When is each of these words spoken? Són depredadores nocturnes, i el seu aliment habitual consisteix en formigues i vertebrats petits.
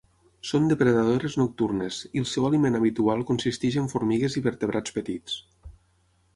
Són 0.51 0.63
depredadores 0.69 1.35
nocturnes, 1.41 1.99
i 2.17 2.23
el 2.23 2.25
seu 2.31 2.49
aliment 2.49 2.79
habitual 2.81 3.23
consisteix 3.29 3.79
en 3.85 3.93
formigues 3.95 4.41
i 4.41 4.47
vertebrats 4.51 4.99
petits. 5.01 5.41